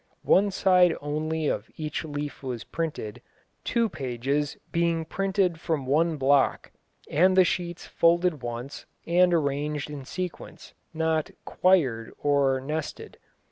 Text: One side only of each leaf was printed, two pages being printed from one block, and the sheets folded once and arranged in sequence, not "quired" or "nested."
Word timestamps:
One 0.25 0.49
side 0.49 0.95
only 0.99 1.47
of 1.47 1.69
each 1.77 2.03
leaf 2.03 2.41
was 2.41 2.63
printed, 2.63 3.21
two 3.63 3.87
pages 3.87 4.57
being 4.71 5.05
printed 5.05 5.59
from 5.59 5.85
one 5.85 6.17
block, 6.17 6.71
and 7.11 7.37
the 7.37 7.43
sheets 7.45 7.85
folded 7.85 8.41
once 8.41 8.87
and 9.05 9.31
arranged 9.31 9.91
in 9.91 10.05
sequence, 10.05 10.73
not 10.91 11.29
"quired" 11.45 12.13
or 12.17 12.59
"nested." 12.59 13.19